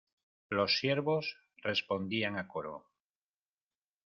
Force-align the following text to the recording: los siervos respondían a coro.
los 0.49 0.79
siervos 0.79 1.37
respondían 1.61 2.35
a 2.35 2.47
coro. 2.47 2.87